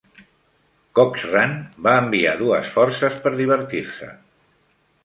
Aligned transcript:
Cochrane 0.99 1.85
va 1.89 1.95
enviar 2.07 2.35
dues 2.41 2.73
forces 2.79 3.21
per 3.27 3.37
divertir-se. 3.45 4.15